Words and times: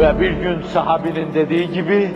Ve 0.00 0.20
bir 0.20 0.30
gün 0.30 0.62
sahabinin 0.62 1.34
dediği 1.34 1.70
gibi, 1.72 2.10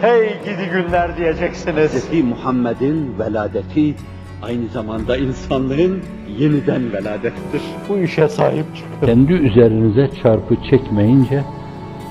hey 0.00 0.28
gidi 0.44 0.70
günler 0.72 1.16
diyeceksiniz. 1.16 2.10
Hz. 2.10 2.24
Muhammed'in 2.24 3.18
veladeti 3.18 3.94
aynı 4.42 4.68
zamanda 4.68 5.16
insanlığın 5.16 6.00
yeniden 6.38 6.92
veladettir. 6.92 7.62
Bu 7.88 7.98
işe 7.98 8.28
sahip 8.28 8.64
çıkın. 8.76 9.06
Kendi 9.06 9.32
üzerinize 9.32 10.10
çarpı 10.22 10.56
çekmeyince 10.70 11.42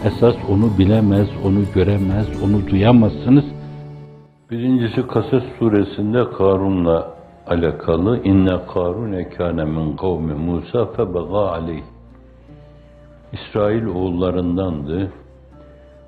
esas 0.05 0.36
onu 0.50 0.78
bilemez, 0.78 1.28
onu 1.46 1.60
göremez, 1.76 2.28
onu 2.44 2.68
duyamazsınız. 2.68 3.46
Birincisi 4.52 5.08
Kasas 5.08 5.44
suresinde 5.60 6.24
Karun'la 6.38 7.14
alakalı. 7.48 8.24
İnne 8.24 8.58
Karune 8.74 9.30
kâne 9.30 9.66
min 9.66 9.98
kavmi 9.98 10.34
Musa 10.34 10.86
febegâ 10.86 11.52
aleyh. 11.52 11.84
İsrail 13.34 13.86
oğullarındandı. 13.86 15.12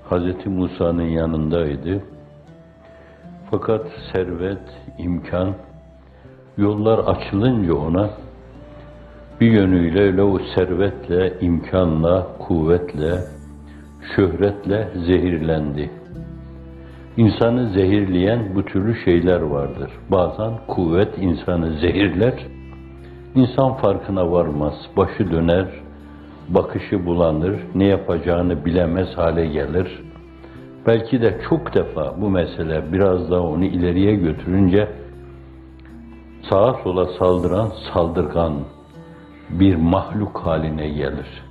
Hz. 0.10 0.46
Musa'nın 0.46 1.10
yanındaydı. 1.10 2.04
Fakat 3.52 3.86
servet, 4.14 4.62
imkan, 4.98 5.54
yollar 6.58 7.00
açılınca 7.00 7.74
ona 7.74 8.10
bir 9.42 9.52
yönüyle 9.52 10.02
öyle 10.02 10.24
o 10.24 10.40
servetle, 10.56 11.40
imkanla, 11.42 12.28
kuvvetle, 12.40 13.20
şöhretle 14.16 14.88
zehirlendi. 14.96 15.90
İnsanı 17.18 17.70
zehirleyen 17.70 18.56
bu 18.56 18.66
türlü 18.66 18.96
şeyler 19.06 19.42
vardır. 19.42 19.92
Bazen 20.10 20.54
kuvvet 20.68 21.18
insanı 21.18 21.80
zehirler, 21.80 22.34
insan 23.36 23.74
farkına 23.74 24.32
varmaz, 24.32 24.74
başı 24.98 25.32
döner, 25.32 25.68
bakışı 26.54 27.06
bulanır, 27.06 27.60
ne 27.76 27.86
yapacağını 27.86 28.66
bilemez 28.66 29.18
hale 29.18 29.46
gelir. 29.46 30.02
Belki 30.88 31.22
de 31.22 31.42
çok 31.50 31.74
defa 31.74 32.22
bu 32.22 32.30
mesele 32.30 32.94
biraz 32.94 33.32
daha 33.32 33.42
onu 33.42 33.66
ileriye 33.66 34.16
götürünce 34.16 34.88
sağa 36.50 36.74
sola 36.84 37.06
saldıran 37.06 37.70
saldırgan 37.94 38.54
bir 39.50 39.76
mahluk 39.76 40.38
haline 40.38 40.90
gelir. 40.90 41.44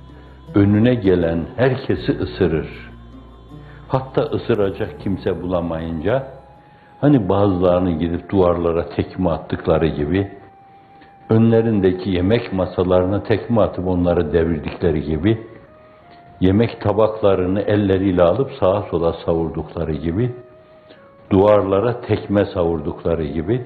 Önüne 0.55 0.95
gelen 0.95 1.45
herkesi 1.55 2.11
ısırır. 2.11 2.91
Hatta 3.87 4.21
ısıracak 4.21 4.99
kimse 4.99 5.41
bulamayınca 5.41 6.27
hani 7.01 7.29
bazılarını 7.29 7.91
gidip 7.91 8.29
duvarlara 8.29 8.89
tekme 8.89 9.29
attıkları 9.29 9.87
gibi 9.87 10.31
önlerindeki 11.31 12.09
yemek 12.09 12.53
masalarına 12.53 13.23
tekme 13.23 13.61
atıp 13.61 13.87
onları 13.87 14.33
devirdikleri 14.33 15.03
gibi 15.03 15.37
yemek 16.41 16.81
tabaklarını 16.81 17.61
elleriyle 17.61 18.23
alıp 18.23 18.51
sağa 18.59 18.81
sola 18.91 19.13
savurdukları 19.25 19.93
gibi 19.93 20.31
duvarlara 21.31 22.01
tekme 22.01 22.45
savurdukları 22.45 23.25
gibi 23.25 23.65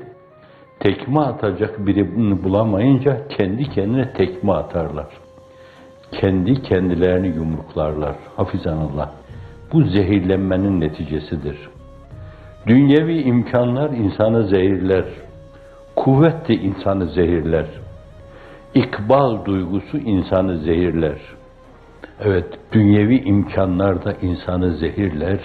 tekme 0.80 1.20
atacak 1.20 1.86
birini 1.86 2.44
bulamayınca 2.44 3.28
kendi 3.28 3.70
kendine 3.70 4.14
tekme 4.14 4.54
atarlar. 4.54 5.08
Kendi 6.12 6.62
kendilerini 6.62 7.28
yumruklarlar. 7.28 8.16
Hafizanallah. 8.36 9.12
Bu 9.74 9.84
zehirlenmenin 9.84 10.82
neticesidir. 10.82 11.58
Dünyevi 12.68 13.22
imkanlar 13.22 13.90
insanı 13.90 14.48
zehirler. 14.48 15.06
Kuvvet 15.96 16.48
de 16.48 16.54
insanı 16.56 17.08
zehirler. 17.08 17.66
İkbal 18.74 19.46
duygusu 19.46 19.98
insanı 19.98 20.58
zehirler. 20.58 21.20
Evet, 22.20 22.60
dünyevi 22.72 23.18
imkanlar 23.18 24.06
da 24.06 24.14
insanı 24.14 24.76
zehirler. 24.78 25.40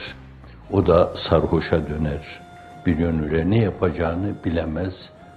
O 0.73 0.87
da 0.87 1.13
sarhoşa 1.29 1.89
döner. 1.89 2.41
Bir 2.87 2.99
yönüyle 2.99 3.51
ne 3.51 3.59
yapacağını 3.59 4.35
bilemez 4.45 4.95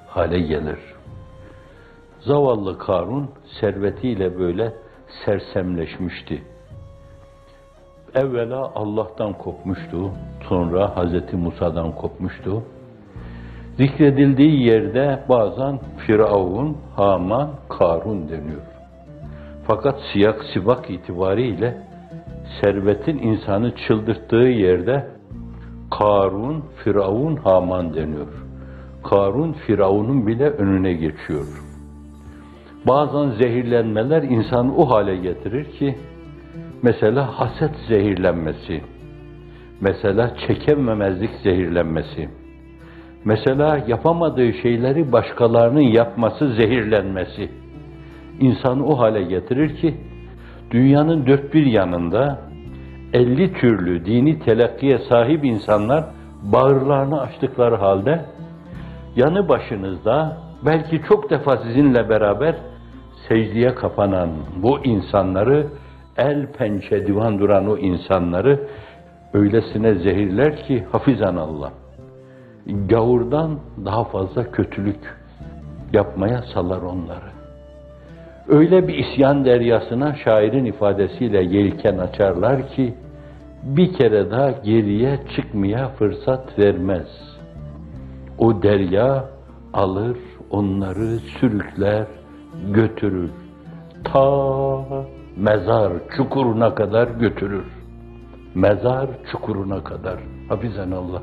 hale 0.08 0.40
gelir. 0.40 0.80
Zavallı 2.20 2.78
Karun 2.78 3.30
servetiyle 3.60 4.40
böyle 4.40 4.74
sersemleşmişti. 5.26 6.44
Evvela 8.16 8.72
Allah'tan 8.76 9.34
kopmuştu, 9.34 10.12
sonra 10.50 10.96
Hz. 10.96 11.34
Musa'dan 11.34 11.92
kopmuştu. 11.92 12.64
Zikredildiği 13.78 14.64
yerde 14.64 15.20
bazen 15.30 15.80
Firavun, 15.98 16.78
Haman, 16.96 17.50
Karun 17.70 18.30
deniyor. 18.30 18.62
Fakat 19.68 20.00
siyak 20.14 20.44
sibak 20.54 20.90
itibariyle 20.90 21.78
servetin 22.62 23.18
insanı 23.18 23.76
çıldırttığı 23.76 24.36
yerde 24.36 25.08
Karun, 26.00 26.64
Firavun, 26.84 27.36
Haman 27.36 27.94
deniyor. 27.94 28.28
Karun, 29.04 29.54
Firavun'un 29.54 30.28
bile 30.28 30.50
önüne 30.50 30.94
geçiyor. 30.94 31.48
Bazen 32.88 33.30
zehirlenmeler 33.30 34.24
insanı 34.24 34.78
o 34.78 34.90
hale 34.90 35.16
getirir 35.16 35.66
ki, 35.66 35.98
mesela 36.82 37.40
haset 37.40 37.76
zehirlenmesi, 37.88 38.82
mesela 39.82 40.36
çekememezlik 40.48 41.32
zehirlenmesi, 41.44 42.30
mesela 43.26 43.80
yapamadığı 43.88 44.54
şeyleri 44.54 45.12
başkalarının 45.12 45.82
yapması 45.82 46.54
zehirlenmesi, 46.54 47.50
insanı 48.40 48.86
o 48.86 49.00
hale 49.00 49.24
getirir 49.24 49.76
ki, 49.76 49.96
dünyanın 50.72 51.28
dört 51.28 51.54
bir 51.54 51.66
yanında 51.66 52.40
50 53.14 53.54
türlü 53.54 54.06
dini 54.06 54.40
telakkiye 54.40 54.98
sahip 55.10 55.46
insanlar 55.46 56.06
bağırlarını 56.44 57.22
açtıkları 57.22 57.76
halde 57.76 58.26
yanı 59.16 59.50
başınızda 59.50 60.38
belki 60.66 61.02
çok 61.10 61.30
defa 61.30 61.58
sizinle 61.58 62.10
beraber 62.10 62.56
secdeye 63.28 63.76
kapanan 63.76 64.30
bu 64.56 64.80
insanları 64.84 65.68
el 66.18 66.48
pençe 66.48 67.08
divan 67.08 67.40
duran 67.40 67.70
o 67.70 67.78
insanları 67.78 68.68
öylesine 69.34 69.94
zehirler 69.94 70.58
ki 70.58 70.84
hafizan 70.92 71.36
Allah. 71.36 71.72
Gavurdan 72.68 73.60
daha 73.86 74.04
fazla 74.04 74.52
kötülük 74.52 75.18
yapmaya 75.94 76.42
salar 76.54 76.82
onları. 76.82 77.34
Öyle 78.48 78.88
bir 78.88 78.94
isyan 78.94 79.46
deryasına 79.46 80.16
şairin 80.16 80.66
ifadesiyle 80.66 81.44
yelken 81.44 81.98
açarlar 81.98 82.70
ki 82.70 82.94
bir 83.64 83.94
kere 83.94 84.32
daha 84.32 84.52
geriye 84.52 85.20
çıkmaya 85.36 85.90
fırsat 85.90 86.60
vermez. 86.60 87.08
O 88.38 88.64
derya 88.64 89.26
alır 89.74 90.18
onları 90.52 91.20
sürükler 91.40 92.06
götürür. 92.72 93.32
Ta 94.04 94.86
mezar 95.38 95.94
çukuruna 96.18 96.76
kadar 96.76 97.08
götürür. 97.08 97.66
Mezar 98.56 99.10
çukuruna 99.32 99.84
kadar. 99.84 100.20
Hafizan 100.50 100.92
Allah. 100.92 101.22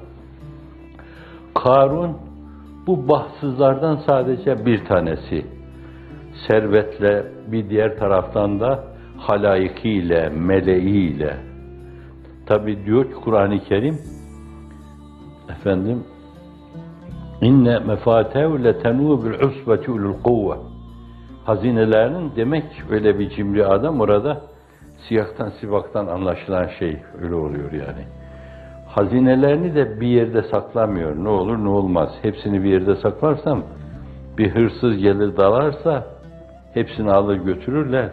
Karun 1.54 2.16
bu 2.86 3.08
bahtsızlardan 3.08 4.00
sadece 4.06 4.66
bir 4.66 4.84
tanesi. 4.84 5.46
Servetle 6.48 7.26
bir 7.46 7.70
diğer 7.70 7.98
taraftan 7.98 8.60
da 8.60 8.84
halayikiyle, 9.18 10.28
meleğiyle. 10.28 11.36
Tabi 12.46 12.86
diyor 12.86 13.04
ki 13.04 13.14
Kur'an-ı 13.24 13.58
Kerim 13.58 13.98
efendim 15.48 16.04
inne 17.40 17.78
mefatehu 17.78 18.64
letenu 18.64 19.24
bil 19.24 19.46
usbeti 19.46 19.90
ulul 19.90 20.22
kuvve 20.22 20.56
hazinelerinin 21.44 22.32
demek 22.36 22.64
öyle 22.90 23.18
bir 23.18 23.30
cimri 23.30 23.66
adam 23.66 24.00
orada 24.00 24.40
siyahtan 25.08 25.52
sivaktan 25.60 26.06
anlaşılan 26.06 26.68
şey 26.78 26.96
öyle 27.22 27.34
oluyor 27.34 27.72
yani. 27.72 28.19
Hazinelerini 28.94 29.74
de 29.74 30.00
bir 30.00 30.06
yerde 30.06 30.42
saklamıyor. 30.42 31.24
Ne 31.24 31.28
olur 31.28 31.64
ne 31.64 31.68
olmaz. 31.68 32.10
Hepsini 32.22 32.64
bir 32.64 32.70
yerde 32.70 32.94
saklarsam 32.94 33.62
bir 34.38 34.50
hırsız 34.50 34.96
gelir 34.96 35.36
dalarsa 35.36 36.06
hepsini 36.74 37.12
alır 37.12 37.36
götürürler. 37.36 38.10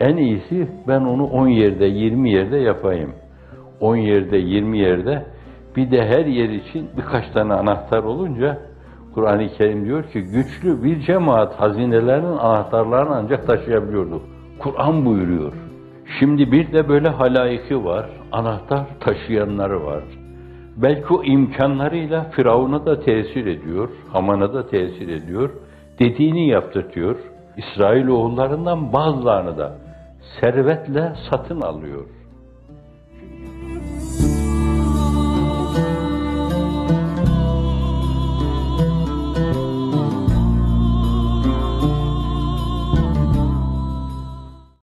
En 0.00 0.16
iyisi 0.16 0.68
ben 0.88 1.00
onu 1.00 1.26
10 1.26 1.48
yerde 1.48 1.84
20 1.84 2.30
yerde 2.30 2.56
yapayım. 2.56 3.12
10 3.80 3.96
yerde 3.96 4.36
20 4.36 4.78
yerde 4.78 5.26
bir 5.76 5.90
de 5.90 6.06
her 6.06 6.26
yer 6.26 6.48
için 6.48 6.90
birkaç 6.96 7.30
tane 7.30 7.54
anahtar 7.54 8.02
olunca 8.02 8.58
Kur'an-ı 9.14 9.48
Kerim 9.48 9.84
diyor 9.84 10.04
ki 10.04 10.20
güçlü 10.20 10.84
bir 10.84 11.00
cemaat 11.00 11.60
hazinelerinin 11.60 12.36
anahtarlarını 12.36 13.14
ancak 13.14 13.46
taşıyabiliyordu. 13.46 14.22
Kur'an 14.58 15.06
buyuruyor. 15.06 15.52
Şimdi 16.18 16.52
bir 16.52 16.72
de 16.72 16.88
böyle 16.88 17.08
halayiki 17.08 17.84
var, 17.84 18.06
anahtar 18.32 18.86
taşıyanları 19.00 19.84
var. 19.84 20.04
Belki 20.76 21.14
o 21.14 21.24
imkanlarıyla 21.24 22.30
Firavun'a 22.30 22.86
da 22.86 23.00
tesir 23.00 23.46
ediyor, 23.46 23.88
Haman'a 24.12 24.54
da 24.54 24.66
tesir 24.66 25.08
ediyor. 25.08 25.50
Dediğini 25.98 26.48
yaptırtıyor. 26.48 27.16
İsrail 27.56 28.06
oğullarından 28.06 28.92
bazılarını 28.92 29.58
da 29.58 29.78
servetle 30.40 31.12
satın 31.30 31.60
alıyor. 31.60 32.06